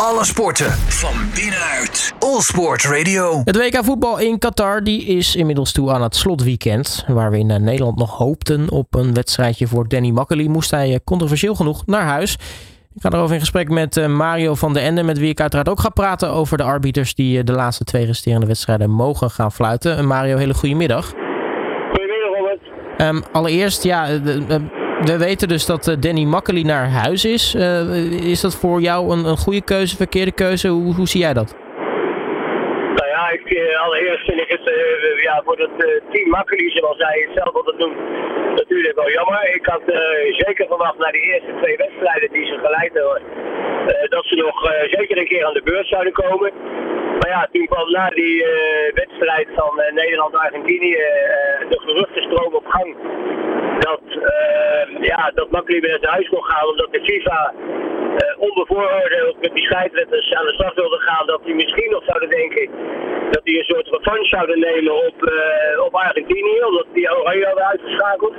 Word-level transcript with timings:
Alle 0.00 0.24
sporten 0.24 0.70
van 0.72 1.14
binnenuit. 1.34 2.14
All 2.18 2.40
Sport 2.40 2.84
Radio. 2.84 3.40
Het 3.44 3.56
WK 3.56 3.84
voetbal 3.84 4.18
in 4.18 4.38
Qatar 4.38 4.84
die 4.84 5.04
is 5.04 5.36
inmiddels 5.36 5.72
toe 5.72 5.92
aan 5.92 6.02
het 6.02 6.16
slotweekend. 6.16 7.04
Waar 7.06 7.30
we 7.30 7.38
in 7.38 7.50
eh, 7.50 7.60
Nederland 7.60 7.98
nog 7.98 8.16
hoopten 8.16 8.70
op 8.70 8.94
een 8.94 9.14
wedstrijdje 9.14 9.66
voor 9.66 9.88
Danny 9.88 10.10
Makkely, 10.10 10.46
moest 10.46 10.70
hij 10.70 10.92
eh, 10.92 10.98
controversieel 11.04 11.54
genoeg 11.54 11.86
naar 11.86 12.02
huis. 12.02 12.32
Ik 12.94 13.02
ga 13.02 13.10
erover 13.10 13.34
in 13.34 13.40
gesprek 13.40 13.68
met 13.68 13.96
eh, 13.96 14.06
Mario 14.06 14.54
van 14.54 14.72
der 14.72 14.82
Ende, 14.82 15.02
met 15.02 15.18
wie 15.18 15.30
ik 15.30 15.40
uiteraard 15.40 15.68
ook 15.68 15.80
ga 15.80 15.88
praten 15.88 16.30
over 16.30 16.56
de 16.56 16.62
arbiters 16.62 17.14
die 17.14 17.44
de 17.44 17.52
laatste 17.52 17.84
twee 17.84 18.06
resterende 18.06 18.46
wedstrijden 18.46 18.90
mogen 18.90 19.30
gaan 19.30 19.52
fluiten. 19.52 20.06
Mario, 20.06 20.36
hele 20.36 20.54
goede 20.54 20.74
middag. 20.74 21.12
Goedemiddag, 21.90 22.36
Robert. 22.38 22.60
Um, 22.98 23.22
allereerst, 23.32 23.82
ja, 23.82 24.08
we 25.04 25.18
weten 25.18 25.48
dus 25.48 25.66
dat 25.66 25.88
eh, 25.88 25.94
Danny 25.98 26.24
Makkely 26.24 26.62
naar 26.62 26.88
huis 26.88 27.24
is. 27.24 27.54
Uh, 27.54 28.30
is 28.32 28.40
dat 28.40 28.56
voor 28.56 28.80
jou 28.80 29.12
een, 29.12 29.24
een 29.24 29.36
goede 29.36 29.62
keuze, 29.62 29.96
verkeerde 29.96 30.32
keuze? 30.32 30.68
Hoe, 30.68 30.94
hoe 30.94 31.08
zie 31.08 31.20
jij 31.20 31.32
dat? 31.32 31.56
Nou 32.98 33.08
ja, 33.08 33.30
ik, 33.30 33.50
uh, 33.50 33.80
allereerst 33.84 34.24
vind 34.24 34.40
ik 34.40 34.48
het 34.48 34.66
uh, 34.66 35.22
ja, 35.22 35.42
voor 35.44 35.58
het 35.58 36.02
team 36.12 36.28
Makkely, 36.28 36.70
zoals 36.70 36.98
hij 36.98 37.26
het 37.26 37.36
zelf 37.42 37.54
altijd 37.54 37.78
noemt, 37.78 37.98
natuurlijk 38.54 38.96
wel 38.96 39.10
jammer. 39.10 39.54
Ik 39.54 39.66
had 39.66 39.82
zeker 40.30 40.66
verwacht 40.66 40.98
na 40.98 41.10
de 41.10 41.20
eerste 41.20 41.52
twee 41.62 41.76
wedstrijden 41.76 42.30
die 42.32 42.46
ze 42.46 42.58
geleid 42.64 42.92
hebben, 42.92 43.22
dat 44.08 44.24
ze 44.26 44.34
nog 44.34 44.56
zeker 44.90 45.18
een 45.18 45.28
keer 45.28 45.44
aan 45.44 45.54
de 45.54 45.62
beurt 45.64 45.86
zouden 45.86 46.12
komen. 46.12 46.52
Maar 47.18 47.30
ja, 47.30 47.48
toen 47.52 47.66
kwam 47.66 47.90
na 47.90 48.08
die 48.08 48.44
wedstrijd 48.94 49.48
van 49.54 49.82
Nederland-Argentinië 49.94 50.96
de 51.68 51.80
geruchtenstroom 51.84 52.54
op 52.54 52.66
gang 52.66 52.96
dat, 53.78 54.00
uh, 54.06 55.00
ja, 55.00 55.30
dat 55.34 55.50
Makkeli 55.50 55.80
weer 55.80 55.98
naar 56.00 56.12
huis 56.12 56.28
kon 56.28 56.44
gaan 56.44 56.68
omdat 56.68 56.92
de 56.92 57.00
FIFA 57.04 57.54
uh, 57.56 58.48
onbevooroordeeld 58.48 59.40
met 59.40 59.54
die 59.54 59.64
scheidsrechters 59.64 60.32
aan 60.34 60.46
de 60.46 60.52
slag 60.52 60.74
wilde 60.74 60.98
gaan. 60.98 61.26
Dat 61.26 61.44
die 61.44 61.54
misschien 61.54 61.90
nog 61.90 62.04
zouden 62.04 62.28
denken 62.28 62.70
dat 63.30 63.44
die 63.44 63.58
een 63.58 63.64
soort 63.64 63.88
revanche 63.88 64.24
zouden 64.24 64.58
nemen 64.58 65.06
op, 65.06 65.16
uh, 65.22 65.84
op 65.84 65.94
Argentinië, 65.94 66.62
omdat 66.62 66.86
die 66.92 67.16
Oranje 67.18 67.46
hadden 67.46 67.66
uitgeschakeld. 67.66 68.34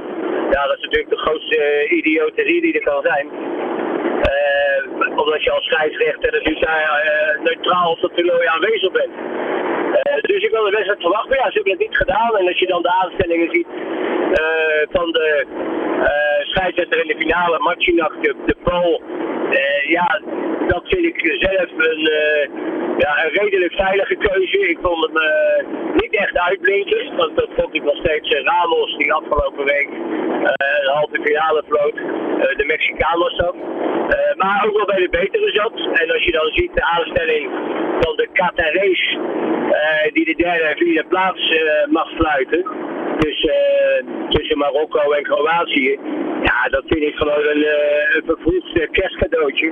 Ja, 0.51 0.67
dat 0.67 0.77
is 0.77 0.83
natuurlijk 0.83 1.09
de 1.09 1.17
grootste 1.25 1.87
idioterie 1.89 2.61
die 2.61 2.73
er 2.73 2.83
kan 2.91 3.01
zijn. 3.01 3.27
omdat 5.15 5.43
je 5.43 5.51
als 5.51 5.65
scheidsrechter 5.65 6.31
natuurlijk 6.31 6.65
daar 6.65 7.39
neutraal 7.43 7.91
op 7.91 7.99
dat 7.99 8.15
toernooi 8.15 8.47
aanwezig 8.47 8.91
bent. 8.91 9.11
Dus 10.21 10.43
ik 10.43 10.51
wilde 10.51 10.71
best 10.71 10.89
het 10.89 11.01
verwachten, 11.01 11.29
maar 11.29 11.39
ja, 11.39 11.51
ze 11.51 11.53
hebben 11.53 11.71
het 11.71 11.87
niet 11.87 11.97
gedaan. 11.97 12.37
En 12.37 12.47
als 12.47 12.59
je 12.59 12.67
dan 12.67 12.81
de 12.81 12.91
aanstellingen 12.91 13.49
ziet 13.49 13.67
van 14.91 15.11
de 15.11 15.45
scheidsrechter 16.43 17.01
in 17.01 17.07
de 17.07 17.17
finale, 17.17 17.59
Machinak, 17.59 18.13
de, 18.21 18.35
de 18.45 18.55
Pool, 18.63 19.01
uh, 19.51 19.89
ja, 19.89 20.21
dat 20.67 20.83
vind 20.85 21.05
ik 21.05 21.19
zelf 21.39 21.69
een, 21.77 22.01
uh, 22.01 22.43
ja, 22.97 23.23
een 23.23 23.31
redelijk 23.31 23.73
veilige 23.73 24.15
keuze. 24.15 24.69
Ik 24.69 24.77
vond 24.81 25.05
hem 25.05 25.17
uh, 25.17 25.93
niet 25.93 26.15
echt 26.15 26.37
uitblinken, 26.37 27.15
want 27.15 27.35
dat 27.35 27.49
vond 27.55 27.75
ik 27.75 27.83
nog 27.83 27.97
steeds 27.97 28.29
Ramos, 28.29 28.97
die 28.97 29.13
afgelopen 29.13 29.65
week 29.65 29.89
een 29.89 30.93
halve 30.93 31.21
finale 31.21 31.63
vloot. 31.67 31.95
de 32.57 32.63
Mexicaan 32.65 33.19
was 33.19 33.35
dat. 33.35 33.55
maar 34.35 34.65
ook 34.67 34.75
wel 34.75 34.85
bij 34.85 34.99
de 34.99 35.09
betere 35.09 35.51
zat. 35.51 35.99
En 36.01 36.11
als 36.11 36.23
je 36.23 36.31
dan 36.31 36.51
ziet 36.51 36.73
de 36.73 36.83
aanstelling 36.83 37.49
van 37.99 38.15
de 38.15 38.27
Qatarees, 38.33 39.17
die 40.13 40.25
de 40.25 40.35
derde 40.35 40.63
en 40.63 40.77
vierde 40.77 41.05
plaats 41.07 41.53
mag 41.89 42.09
fluiten 42.15 42.65
tussen, 43.19 43.59
tussen 44.29 44.57
Marokko 44.57 45.11
en 45.11 45.23
Kroatië. 45.23 45.99
Ja, 46.43 46.69
dat 46.69 46.83
vind 46.87 47.01
ik 47.01 47.15
gewoon 47.15 47.47
een, 47.47 47.65
een 48.15 48.23
vervroegd 48.25 48.89
kerstcadeautje. 48.91 49.71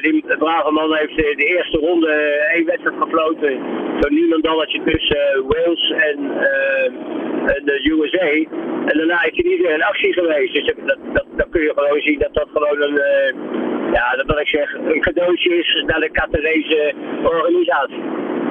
Die 0.00 0.24
brave 0.38 0.70
man 0.70 0.94
heeft 0.94 1.16
de 1.16 1.44
eerste 1.44 1.78
ronde 1.78 2.12
één 2.54 2.66
wedstrijd 2.66 2.96
gefloten. 2.98 3.60
Zo 4.00 4.08
niemandalletje 4.08 4.80
tussen 4.84 5.46
Wales 5.46 5.90
en, 5.90 6.18
uh, 6.20 6.84
en 7.54 7.62
de 7.64 7.90
USA. 7.90 8.54
En 8.90 8.98
daarna 8.98 9.24
is 9.24 9.36
hij 9.36 9.50
niet 9.50 9.60
weer 9.60 9.74
in 9.74 9.82
actie 9.82 10.12
geweest. 10.12 10.52
Dus 10.52 10.64
dat, 10.64 10.98
dat, 11.12 11.26
dat 11.36 11.46
kun 11.50 11.62
je 11.62 11.72
gewoon 11.76 12.00
zien 12.00 12.18
dat 12.18 12.34
dat 12.34 12.48
gewoon 12.52 12.82
een, 12.82 13.00
ja, 13.92 14.16
dat 14.16 14.26
wat 14.26 14.40
ik 14.40 14.48
zeg, 14.48 14.74
een 14.74 15.00
cadeautje 15.00 15.56
is 15.56 15.84
naar 15.86 16.00
de 16.00 16.10
Qatarese 16.10 16.94
organisatie. 17.22 18.02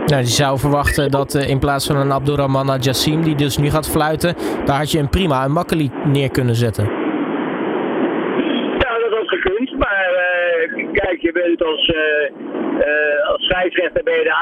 Nou, 0.06 0.22
je 0.22 0.28
zou 0.28 0.60
verwachten 0.60 1.12
dat 1.12 1.34
uh, 1.34 1.50
in 1.50 1.60
plaats 1.60 1.88
van 1.88 1.96
een 1.96 2.12
Abdurrahman 2.12 2.80
Jassim, 2.80 3.24
die 3.24 3.36
dus 3.36 3.58
nu 3.58 3.70
gaat 3.70 3.90
fluiten, 3.90 4.36
daar 4.66 4.78
had 4.78 4.92
je 4.92 5.00
een 5.00 5.10
prima 5.10 5.44
een 5.44 5.52
Makkeli 5.52 5.92
neer 6.04 6.32
kunnen 6.32 6.56
zetten. 6.56 7.04
kijk, 10.92 11.22
je 11.22 11.32
bent 11.32 11.64
als, 11.64 11.88
uh, 11.88 13.30
als 13.30 13.44
scheidsrechter 13.44 14.04
ben 14.04 14.14
je 14.14 14.34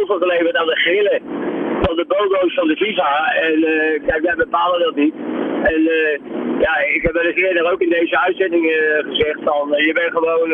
overgeleverd 0.00 0.56
aan 0.56 0.66
de 0.66 0.76
grillen 0.76 1.20
van 1.82 1.96
de 1.96 2.04
bogo's 2.08 2.54
van 2.54 2.68
de 2.68 2.76
FIFA. 2.76 3.32
En 3.32 3.60
kijk, 4.06 4.22
wij 4.22 4.34
bepalen 4.36 4.80
dat 4.80 4.94
niet. 4.94 5.14
En 5.62 5.82
ja, 6.60 6.72
ik 6.94 7.02
heb 7.02 7.12
wel 7.12 7.22
eens 7.22 7.36
eerder 7.36 7.72
ook 7.72 7.80
in 7.80 7.88
deze 7.88 8.20
uitzending 8.20 8.64
gezegd 9.08 9.38
van, 9.44 9.68
je 9.76 9.92
bent 9.92 10.12
gewoon 10.12 10.50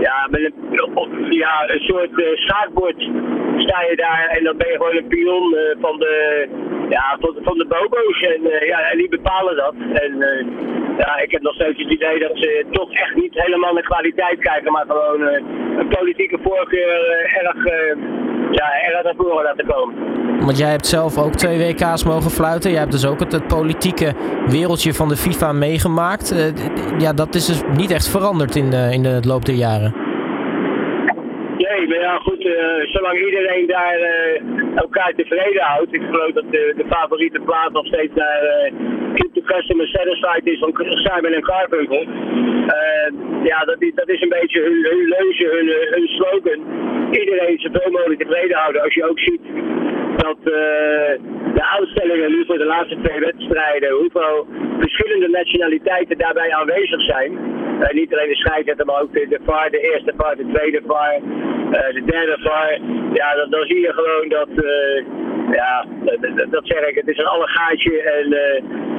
ja, 0.00 0.26
met 0.30 0.40
een, 0.40 1.32
ja, 1.32 1.64
een 1.66 1.80
soort 1.80 2.10
schaakbord 2.34 3.10
sta 3.56 3.82
je 3.82 3.96
daar 3.96 4.26
en 4.28 4.44
dan 4.44 4.56
ben 4.56 4.68
je 4.68 4.76
gewoon 4.76 4.96
een 4.96 5.06
pion 5.06 5.56
van 5.80 5.98
de 5.98 6.46
ja, 6.88 7.16
van, 7.20 7.58
de 7.58 7.66
bobo's. 7.66 8.20
En, 8.20 8.66
ja, 8.66 8.90
en 8.90 8.98
die 8.98 9.08
bepalen 9.08 9.56
dat. 9.56 9.74
En 9.92 10.18
ja, 10.98 11.18
ik 11.18 11.30
heb 11.30 11.42
nog 11.42 11.54
steeds 11.54 11.78
het 11.78 11.90
idee 11.90 12.18
dat 12.18 12.30
ze 12.34 12.64
toch 12.70 12.92
echt 12.92 13.14
niet 13.14 13.34
helemaal 13.34 13.72
naar 13.72 13.82
kwaliteit 13.82 14.38
kijken, 14.38 14.72
maar 14.72 14.84
gewoon 14.86 15.20
een 15.78 15.88
politieke 15.88 16.38
voorkeur 16.42 17.24
erg, 17.40 17.64
ja, 18.58 18.66
erg 18.82 19.02
naar 19.02 19.14
voren 19.16 19.44
laten 19.44 19.66
komen. 19.66 19.94
Want 20.44 20.58
jij 20.58 20.70
hebt 20.70 20.86
zelf 20.86 21.18
ook 21.18 21.34
twee 21.34 21.58
WK's 21.58 22.04
mogen 22.04 22.30
fluiten. 22.30 22.70
Jij 22.70 22.80
hebt 22.80 22.92
dus 22.92 23.06
ook 23.06 23.20
het, 23.20 23.32
het 23.32 23.46
politieke 23.46 24.12
wereldje 24.46 24.94
van 24.94 25.08
de 25.08 25.16
FIFA 25.16 25.52
meegemaakt. 25.52 26.52
ja, 26.98 27.12
dat 27.12 27.34
is 27.34 27.46
dus 27.46 27.62
niet 27.76 27.90
echt 27.90 28.10
veranderd 28.10 28.56
in, 28.56 28.72
in 28.72 29.02
de 29.02 29.20
loop 29.26 29.44
der 29.44 29.54
jaren. 29.54 29.94
Nee, 31.56 31.88
maar 31.88 32.00
ja 32.00 32.16
goed, 32.18 32.48
zolang 32.92 33.24
iedereen 33.24 33.66
daar 33.66 33.98
elkaar 34.74 35.12
tevreden 35.16 35.62
houdt. 35.62 35.94
Ik 35.94 36.02
geloof 36.02 36.32
dat 36.32 36.44
de, 36.50 36.74
de 36.76 36.84
favoriete 36.88 37.40
plaat 37.40 37.72
nog 37.72 37.86
steeds 37.86 38.14
daar 38.14 38.70
keep 39.14 39.32
the 39.34 39.42
customer 39.42 39.86
satisfied 39.86 40.46
is 40.46 40.58
van 40.58 40.72
Simon 41.04 41.32
en 41.32 41.42
Carfunkel. 41.42 42.02
Uh, 42.02 43.08
ja, 43.44 43.64
dat 43.64 43.82
is, 43.82 43.94
dat 43.94 44.08
is 44.08 44.20
een 44.20 44.34
beetje 44.38 44.60
hun, 44.60 44.78
hun 44.90 45.08
leuze, 45.08 45.44
hun, 45.54 45.68
hun 45.94 46.08
slogan. 46.08 46.60
Iedereen 47.20 47.58
zoveel 47.58 47.90
mogelijk 47.90 48.20
tevreden 48.20 48.56
houden. 48.56 48.82
Als 48.82 48.94
je 48.94 49.08
ook 49.08 49.18
ziet 49.18 49.40
dat 50.16 50.38
uh, 50.38 50.54
de 51.58 51.64
aanstellingen 51.76 52.30
nu 52.30 52.44
voor 52.46 52.58
de 52.58 52.64
laatste 52.74 52.96
twee 53.02 53.20
wedstrijden, 53.20 53.90
hoeveel 53.90 54.46
verschillende 54.78 55.28
nationaliteiten 55.28 56.18
daarbij 56.18 56.52
aanwezig 56.54 57.02
zijn. 57.02 57.30
Niet 57.92 58.12
alleen 58.12 58.28
de 58.28 58.36
scheidsrechter, 58.36 58.86
maar 58.86 59.00
ook 59.00 59.12
de, 59.12 59.40
VAR, 59.44 59.70
de 59.70 59.80
eerste 59.92 60.12
VAR, 60.16 60.36
de 60.36 60.50
tweede 60.52 60.80
VAR, 60.86 61.18
uh, 61.18 61.94
de 61.94 62.02
derde 62.04 62.36
VAR. 62.40 62.78
Ja, 63.12 63.46
dan, 63.50 63.64
zie 63.64 63.80
je 63.80 63.92
gewoon 63.92 64.28
dat, 64.28 64.48
ja, 65.50 65.86
dat, 66.04 66.50
dat, 66.50 66.66
zeg 66.66 66.88
ik, 66.88 66.94
het 66.94 67.08
is 67.08 67.18
een 67.18 67.34
allegaatje 67.36 68.02
en 68.02 68.26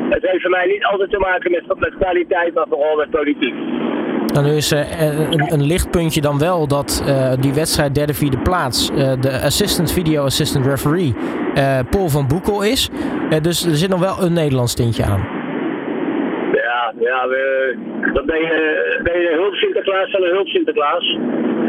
het 0.10 0.28
heeft 0.28 0.42
voor 0.42 0.52
mij 0.52 0.66
niet 0.66 0.86
altijd 0.86 1.10
te 1.10 1.20
maken 1.20 1.52
met, 1.52 1.80
met 1.80 1.96
kwaliteit, 2.00 2.54
maar 2.54 2.68
vooral 2.70 2.96
met 2.96 3.10
politiek. 3.10 3.56
Nou, 4.34 4.46
nu 4.46 4.52
is 4.52 4.72
uh, 4.72 4.80
een, 5.32 5.54
een, 5.54 5.66
lichtpuntje 5.66 6.22
dan 6.22 6.40
wel 6.40 6.68
dat 6.68 7.04
uh, 7.08 7.34
die 7.40 7.54
wedstrijd 7.54 7.96
derde, 7.96 8.14
vierde 8.14 8.38
plaats 8.38 8.92
de 9.26 9.32
assistant 9.44 9.92
video 9.92 10.24
assistant 10.24 10.66
referee 10.66 11.14
Paul 11.90 12.10
van 12.10 12.28
Boekel 12.28 12.64
is. 12.64 12.90
dus 13.42 13.66
er 13.66 13.76
zit 13.76 13.90
nog 13.90 14.00
wel 14.00 14.26
een 14.26 14.34
Nederlands 14.34 14.76
tintje 14.76 15.04
aan. 15.04 15.22
Ja, 16.54 16.94
ja 17.00 17.28
we, 17.28 17.44
dan 18.14 18.26
ben 18.26 18.40
je, 18.40 18.58
ben 19.04 19.20
je 19.20 19.32
hulp 19.34 19.54
Sinterklaas 19.54 20.12
van 20.12 20.24
een 20.24 20.36
hulp 20.38 20.48
Sinterklaas. 20.48 21.18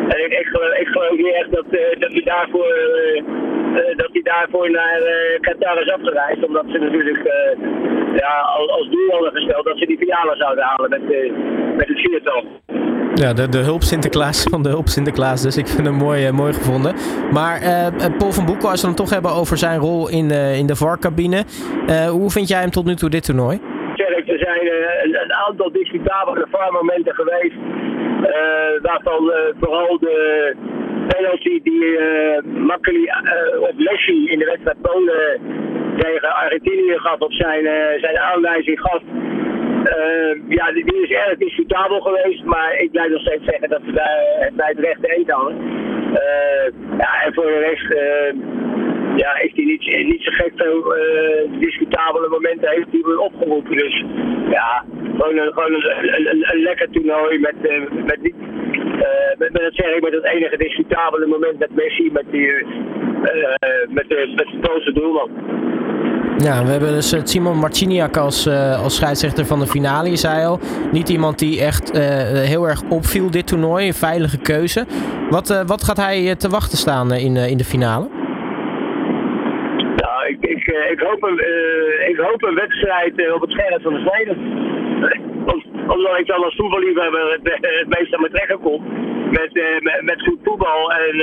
En 0.08 0.24
ik, 0.24 0.32
ik, 0.32 0.48
ik 0.80 0.86
geloof 0.86 1.16
niet 1.16 1.34
echt 1.34 1.50
dat, 1.50 1.66
dat 1.98 2.12
je 2.12 2.22
daarvoor 2.24 2.74
dat 3.96 4.08
hij 4.12 4.22
daarvoor 4.22 4.70
naar 4.70 5.00
Qatar 5.40 5.80
is 5.82 5.92
afgereisd. 5.92 6.46
Omdat 6.46 6.64
ze 6.68 6.78
natuurlijk 6.78 7.28
ja, 8.14 8.38
als, 8.68 8.88
doel 8.90 9.10
hadden 9.10 9.32
gesteld 9.32 9.64
dat 9.64 9.78
ze 9.78 9.86
die 9.86 9.98
finale 9.98 10.36
zouden 10.36 10.64
halen 10.64 10.90
met, 10.90 11.02
met 11.76 11.88
het. 11.88 12.63
Ja, 13.14 13.32
de, 13.32 13.48
de 13.48 13.58
hulp 13.58 13.82
Sinterklaas 13.82 14.42
van 14.52 14.62
de 14.62 14.68
hulp 14.68 14.88
Sinterklaas. 14.88 15.42
Dus 15.42 15.56
ik 15.56 15.66
vind 15.66 15.86
hem 15.86 15.96
mooi, 15.96 16.30
mooi 16.32 16.52
gevonden. 16.52 16.94
Maar 17.32 17.60
Paul 18.18 18.32
van 18.32 18.46
Boekel, 18.46 18.70
als 18.70 18.82
we 18.82 18.88
het 18.88 18.96
toch 18.96 19.10
hebben 19.10 19.30
over 19.30 19.56
zijn 19.56 19.78
rol 19.78 20.08
in 20.08 20.30
in 20.30 20.66
de 20.66 20.76
VAR-cabine. 20.76 21.44
hoe 22.10 22.30
vind 22.30 22.48
jij 22.48 22.60
hem 22.60 22.70
tot 22.70 22.84
nu 22.84 22.94
toe 22.94 23.10
dit 23.10 23.24
toernooi? 23.24 23.60
Er 24.26 24.38
zijn 24.38 24.66
een, 24.66 25.22
een 25.22 25.32
aantal 25.32 25.72
discutabele 25.72 26.46
VAR-momenten 26.50 27.14
geweest. 27.14 27.56
waarvan 28.82 29.32
vooral 29.60 29.98
de 29.98 30.16
penalty 31.08 31.60
die 31.62 31.84
uh, 31.84 32.42
Makkeli 32.42 33.04
op 33.60 33.74
Messi 33.76 34.26
in 34.32 34.38
de 34.38 34.44
wedstrijd 34.44 34.80
Polen 34.80 35.40
tegen 35.96 36.34
Argentinië 36.34 36.98
gaf 36.98 37.18
op 37.18 37.32
zijn, 37.32 37.64
zijn 38.00 38.18
aanwijzing 38.18 38.80
gaf. 38.80 39.02
Ja, 40.48 40.72
die, 40.72 40.84
die, 40.84 41.02
is 41.02 41.10
erg 41.10 41.38
discutabel 41.38 42.00
geweest, 42.00 42.44
maar 42.44 42.76
ik 42.78 42.90
blijf 42.90 43.10
nog 43.10 43.20
steeds 43.20 43.44
zeggen 43.44 43.68
dat 43.68 43.82
we 43.82 43.92
daar 43.92 44.50
bij 44.52 44.68
het 44.68 44.78
rechte 44.78 45.16
eend 45.16 45.30
hadden. 45.30 45.56
ja, 46.98 47.22
en 47.24 47.34
voor 47.34 47.44
de 47.44 47.58
rest 47.58 47.88
ja, 49.16 49.40
is 49.40 49.52
hij 49.54 49.64
niet, 49.64 50.06
niet 50.06 50.22
zo 50.22 50.30
gek 50.32 50.52
veel 50.56 50.94
discutabele 51.58 52.28
momenten 52.28 52.68
heeft 52.68 52.90
hij 52.90 53.00
weer 53.04 53.18
opgeroepen. 53.18 53.76
Dus 53.76 54.04
ja, 54.50 54.84
gewoon 55.18 55.38
een, 55.38 55.52
gewoon 55.52 55.74
een, 55.74 56.30
een, 56.30 56.44
een 56.52 56.62
lekker 56.62 56.90
toernooi 56.90 57.38
met, 57.38 57.54
uh, 57.62 57.90
met, 57.90 58.22
met, 59.38 59.52
met, 59.52 59.74
zeg 59.74 59.94
ik, 59.94 60.02
met 60.02 60.12
het 60.12 60.24
enige 60.24 60.56
discutabele 60.56 61.26
moment 61.26 61.58
met 61.58 61.74
Messi, 61.74 62.10
met, 62.12 62.24
die, 62.30 62.52
met, 63.88 64.08
de, 64.08 64.32
met 64.36 64.84
de 64.84 64.92
doelman. 64.94 65.30
Ja, 66.38 66.64
we 66.64 66.70
hebben 66.70 66.92
dus 66.92 67.16
Simon 67.24 67.58
Marciniak 67.58 68.16
als, 68.16 68.48
als 68.82 68.96
scheidsrechter 68.96 69.46
van 69.46 69.58
de 69.58 69.66
finale. 69.66 70.16
Zei 70.16 70.46
al, 70.46 70.60
niet 70.92 71.08
iemand 71.08 71.38
die 71.38 71.60
echt 71.60 71.98
heel 72.48 72.68
erg 72.68 72.82
opviel 72.88 73.30
dit 73.30 73.46
toernooi. 73.46 73.86
Een 73.86 73.94
veilige 73.94 74.38
keuze. 74.38 74.86
Wat, 75.30 75.64
wat 75.66 75.84
gaat 75.84 75.96
hij 75.96 76.36
te 76.36 76.48
wachten 76.48 76.78
staan 76.78 77.12
in, 77.12 77.36
in 77.36 77.56
de 77.56 77.64
finale? 77.64 78.22
ik, 80.28 80.66
eh, 80.66 80.90
ik, 80.90 81.00
hoop, 81.00 81.22
een, 81.22 81.38
ik 82.08 82.16
hoop 82.16 82.42
een 82.42 82.54
wedstrijd 82.54 83.32
op 83.32 83.40
het 83.40 83.50
scherm 83.50 83.80
van 83.80 83.94
de 83.94 84.00
snede. 84.00 84.36
Omdat 85.94 86.18
ik 86.18 86.26
dan 86.26 86.44
als 86.44 86.56
voetballiefhebber 86.56 87.30
het, 87.32 87.58
het 87.60 87.98
meest 87.98 88.14
aan 88.14 88.20
mijn 88.20 88.32
trekken 88.32 88.60
kom. 88.60 88.82
Met, 89.30 89.52
met, 89.80 90.02
met, 90.02 90.22
goed 90.22 90.38
voetbal. 90.42 90.92
En 90.92 91.16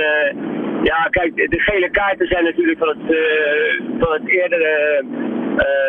ja, 0.83 1.07
kijk, 1.10 1.36
de 1.36 1.60
gele 1.60 1.89
kaarten 1.89 2.28
zijn 2.28 2.44
natuurlijk 2.44 2.78
van 2.78 2.88
het, 2.88 3.18
van 4.00 4.13
het 4.13 4.28
eerdere, 4.28 5.04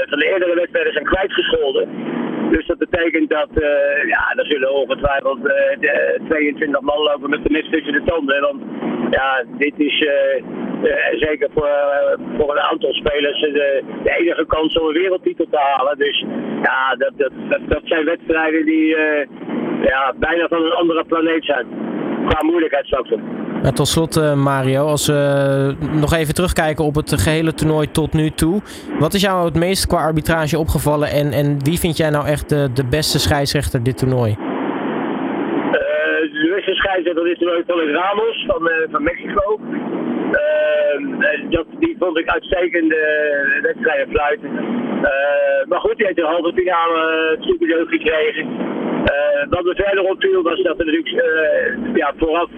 van 0.08 0.18
de 0.18 0.26
eerdere 0.32 0.54
wedstrijden 0.54 0.92
zijn 0.92 1.04
kwijtgescholden. 1.04 1.88
Dus 2.54 2.66
dat 2.66 2.78
betekent 2.78 3.30
dat, 3.30 3.48
uh, 3.54 4.08
ja, 4.08 4.32
er 4.36 4.46
zullen 4.46 4.74
ongetwijfeld 4.74 5.38
uh, 5.38 6.28
22 6.28 6.80
man 6.80 7.02
lopen 7.02 7.30
met 7.30 7.42
de 7.42 7.50
mist 7.50 7.72
tussen 7.72 7.92
de 7.92 8.02
tanden. 8.04 8.40
Want 8.40 8.62
ja, 9.10 9.44
dit 9.58 9.74
is 9.76 10.00
uh, 10.00 10.44
zeker 11.12 11.48
voor, 11.54 11.68
voor 12.38 12.50
een 12.50 12.62
aantal 12.70 12.92
spelers 12.92 13.40
de, 13.40 13.82
de, 14.02 14.16
enige 14.18 14.46
kans 14.46 14.78
om 14.78 14.86
een 14.86 14.92
wereldtitel 14.92 15.46
te 15.50 15.58
halen. 15.58 15.98
Dus 15.98 16.24
ja, 16.62 16.94
dat, 16.98 17.12
dat, 17.16 17.32
dat, 17.48 17.60
dat 17.68 17.82
zijn 17.84 18.04
wedstrijden 18.04 18.64
die 18.64 18.96
ja, 19.82 20.14
bijna 20.16 20.48
van 20.48 20.64
een 20.64 20.72
andere 20.72 21.04
planeet 21.04 21.44
zijn. 21.44 21.66
Qua 22.26 22.46
moeilijkheidsfactor. 22.46 23.18
Ja, 23.62 23.70
tot 23.70 23.88
slot, 23.88 24.16
uh, 24.16 24.34
Mario, 24.34 24.82
als 24.86 25.06
we 25.06 25.74
nog 26.00 26.12
even 26.14 26.34
terugkijken 26.34 26.84
op 26.84 26.94
het 26.94 27.12
gehele 27.12 27.54
toernooi 27.54 27.90
tot 27.90 28.12
nu 28.12 28.30
toe. 28.30 28.60
Wat 28.98 29.14
is 29.14 29.22
jou 29.22 29.44
het 29.44 29.54
meest 29.54 29.86
qua 29.86 29.96
arbitrage 29.96 30.58
opgevallen 30.58 31.08
en, 31.08 31.32
en 31.32 31.48
wie 31.64 31.78
vind 31.78 31.96
jij 31.96 32.10
nou 32.10 32.26
echt 32.26 32.48
de, 32.48 32.72
de 32.74 32.86
beste 32.90 33.18
scheidsrechter 33.18 33.82
dit 33.82 33.98
toernooi? 33.98 34.30
Uh, 34.30 34.38
de 36.46 36.52
beste 36.54 36.74
scheidsrechter 36.74 37.24
dit 37.24 37.38
toernooi 37.38 37.88
is 37.88 37.94
Ramos 37.94 38.44
van, 38.46 38.62
uh, 38.68 38.74
van 38.90 39.02
Mexico. 39.02 39.60
dat, 41.50 41.66
die 41.78 41.96
vond 41.98 42.18
ik 42.18 42.28
uitstekende 42.28 43.00
wedstrijden 43.62 44.08
fluiten. 44.08 44.50
maar 45.68 45.80
goed, 45.80 45.96
die 45.96 46.06
heeft 46.06 46.18
de 46.18 46.32
halve 46.34 46.52
finale 46.54 47.36
superdeug 47.40 47.88
gekregen. 47.88 48.46
wat 49.48 49.64
me 49.64 49.74
verder 49.74 50.04
opviel 50.04 50.42
was 50.42 50.62
dat 50.62 50.78
er 50.78 50.84
natuurlijk 50.84 51.24
ja, 51.94 52.12
vooraf 52.16 52.48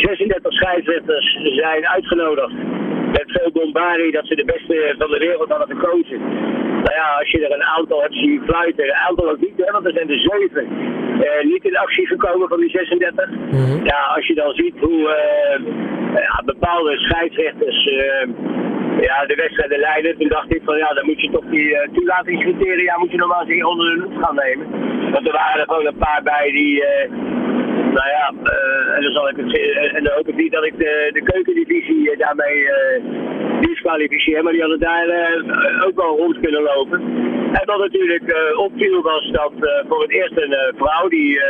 36 0.00 0.52
scheidsrechters 0.52 1.38
zijn 1.42 1.88
uitgenodigd. 1.88 2.54
Met 3.12 3.24
veel 3.26 3.50
bombardie 3.52 4.12
dat 4.12 4.26
ze 4.26 4.34
de 4.34 4.44
beste 4.44 4.94
van 4.98 5.10
de 5.10 5.18
wereld 5.18 5.48
hadden 5.48 5.76
gekozen. 5.76 6.18
Nou 6.84 6.94
ja, 7.00 7.08
als 7.18 7.30
je 7.30 7.46
er 7.46 7.54
een 7.54 7.64
aantal 7.64 8.00
hebt 8.00 8.14
zien 8.14 8.42
fluiten, 8.44 8.84
een 8.84 9.06
aantal 9.08 9.30
ook 9.30 9.40
niet, 9.40 9.56
hè, 9.56 9.72
want 9.72 9.86
er 9.86 9.92
zijn 9.92 10.10
er 10.10 10.18
zeven 10.18 10.66
uh, 11.26 11.52
niet 11.52 11.64
in 11.64 11.76
actie 11.76 12.06
gekomen 12.06 12.48
van 12.48 12.60
die 12.60 12.70
36. 12.70 13.30
Mhm. 13.30 13.84
Ja, 13.84 14.00
als 14.16 14.26
je 14.26 14.34
dan 14.34 14.54
ziet 14.54 14.74
hoe 14.78 15.00
uh, 15.00 15.66
ja, 16.14 16.42
bepaalde 16.44 16.98
scheidsrechters 16.98 17.86
uh, 17.86 18.26
ja, 19.00 19.26
de 19.26 19.34
wedstrijden 19.34 19.78
leiden, 19.78 20.18
toen 20.18 20.28
dacht 20.28 20.54
ik 20.54 20.62
van 20.64 20.76
ja, 20.76 20.88
dan 20.94 21.06
moet 21.06 21.20
je 21.20 21.30
toch 21.30 21.44
die 21.50 21.76
toelatingscriteria 21.92 22.98
moet 22.98 23.10
je 23.10 23.16
normaal 23.16 23.44
eens 23.46 23.64
onder 23.64 23.86
de 23.86 24.00
loep 24.00 24.22
gaan 24.22 24.34
nemen. 24.34 24.66
Want 25.12 25.26
er 25.26 25.32
waren 25.32 25.60
er 25.60 25.66
gewoon 25.66 25.86
een 25.86 26.04
paar 26.06 26.20
bij 26.22 26.50
die 26.50 26.84
nou 27.84 28.08
ja, 28.16 28.32
uh, 28.52 28.96
en 28.96 29.02
dan 29.02 29.12
zal 29.12 29.28
ik 29.28 29.36
het, 29.36 29.58
uh, 29.58 29.92
dan 29.92 30.12
hoop 30.14 30.28
ik 30.28 30.36
niet 30.36 30.52
dat 30.52 30.64
ik 30.64 30.78
de, 30.78 31.10
de 31.12 31.22
keukendivisie 31.22 32.10
uh, 32.10 32.18
daarmee 32.18 32.58
uh, 32.58 33.60
disqualificeer, 33.60 34.42
maar 34.42 34.52
die 34.52 34.60
hadden 34.60 34.80
daar 34.80 35.06
ook 35.86 35.96
wel 35.96 36.16
rond 36.16 36.40
kunnen 36.40 36.62
lopen. 36.62 37.00
En 37.52 37.62
wat 37.64 37.78
natuurlijk 37.78 38.54
opviel 38.56 39.02
was 39.02 39.30
dat 39.30 39.52
voor 39.88 40.02
het 40.02 40.10
eerst 40.10 40.36
een 40.36 40.54
vrouw 40.76 41.08
die 41.08 41.40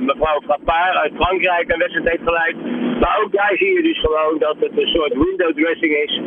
mevrouw 0.00 0.40
Frappard 0.40 0.96
uit 0.96 1.12
Frankrijk 1.14 1.72
een 1.72 1.78
wedstrijd 1.78 2.08
heeft 2.08 2.22
geleid. 2.22 2.56
Maar 3.00 3.20
ook 3.22 3.32
daar 3.32 3.54
zie 3.56 3.72
je 3.72 3.82
dus 3.82 4.00
gewoon 4.00 4.38
dat 4.38 4.56
het 4.60 4.78
een 4.78 4.88
soort 4.88 5.12
window 5.12 5.56
dressing 5.56 5.92
is. 5.92 6.20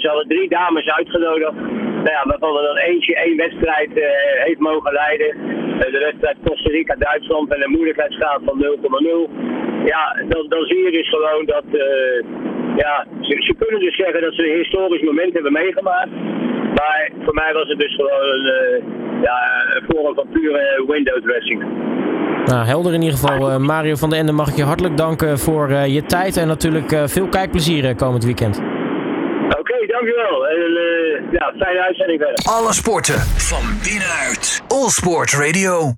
ze 0.00 0.08
hadden 0.08 0.28
drie 0.28 0.48
dames 0.48 0.88
uitgenodigd. 0.88 1.52
Nou 1.52 2.10
ja, 2.10 2.22
waarvan 2.24 2.56
er 2.56 2.62
dan 2.62 2.76
eentje 2.76 3.16
één 3.16 3.36
wedstrijd 3.36 3.90
heeft 4.44 4.58
mogen 4.58 4.92
leiden. 4.92 5.55
De 5.78 5.98
wedstrijd 5.98 6.36
Costa 6.44 6.70
Rica-Duitsland 6.70 7.54
en 7.54 7.62
een 7.62 7.70
moeilijkheidsgraad 7.70 8.40
van 8.44 8.56
0,0. 8.62 9.30
Ja, 9.84 10.22
dan, 10.28 10.46
dan 10.48 10.64
zie 10.64 10.82
je 10.84 10.90
dus 10.90 11.08
gewoon 11.08 11.44
dat, 11.44 11.64
uh, 11.72 12.24
ja, 12.76 13.06
ze, 13.20 13.54
kunnen 13.58 13.80
dus 13.80 13.96
zeggen 13.96 14.20
dat 14.20 14.34
ze 14.34 14.50
een 14.50 14.58
historisch 14.58 15.02
moment 15.02 15.32
hebben 15.32 15.52
meegemaakt. 15.52 16.10
Maar 16.74 17.10
voor 17.24 17.34
mij 17.34 17.52
was 17.52 17.68
het 17.68 17.78
dus 17.78 17.94
gewoon 17.94 18.28
een, 18.34 18.46
uh, 18.46 19.22
ja, 19.22 19.36
een 19.74 19.84
vorm 19.88 20.14
van 20.14 20.26
pure 20.32 20.84
window 20.86 21.22
dressing. 21.22 21.64
Nou, 22.44 22.66
helder 22.66 22.94
in 22.94 23.02
ieder 23.02 23.18
geval. 23.18 23.60
Mario 23.60 23.94
van 23.94 24.10
den 24.10 24.18
Ende 24.18 24.32
mag 24.32 24.48
ik 24.48 24.56
je 24.56 24.62
hartelijk 24.62 24.96
danken 24.96 25.38
voor 25.38 25.72
je 25.72 26.02
tijd 26.02 26.36
en 26.36 26.46
natuurlijk 26.46 27.02
veel 27.04 27.28
kijkplezier 27.28 27.94
komend 27.94 28.24
weekend. 28.24 28.75
Dankjewel. 29.96 30.46
En 30.48 30.72
ja, 31.30 31.52
fijne 31.58 31.80
uitzending 31.80 32.20
verder. 32.20 32.44
Alle 32.44 32.72
sporten 32.72 33.20
van 33.36 33.62
binnenuit. 33.82 34.62
All 34.68 34.88
Sport 34.88 35.32
Radio. 35.32 35.92